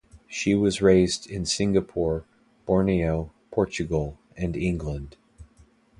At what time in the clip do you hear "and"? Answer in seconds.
4.35-4.55